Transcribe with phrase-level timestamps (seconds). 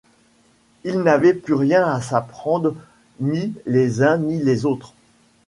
[0.83, 2.73] Ils n’avaient plus rien à s’apprendre
[3.19, 4.95] ni les uns ni les autres.